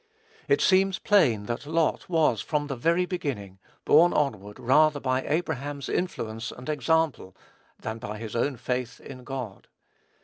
It 0.47 0.61
seems 0.61 0.97
plain 0.97 1.43
that 1.45 1.67
Lot 1.67 2.09
was, 2.09 2.41
from 2.41 2.65
the 2.65 2.75
very 2.75 3.05
beginning, 3.05 3.59
borne 3.85 4.13
onward 4.13 4.57
rather 4.59 4.99
by 4.99 5.21
Abraham's 5.21 5.89
influence 5.89 6.51
and 6.51 6.67
example, 6.69 7.35
than 7.79 7.99
by 7.99 8.17
his 8.17 8.35
own 8.35 8.57
faith 8.57 8.99
in 8.99 9.23
God. 9.23 9.67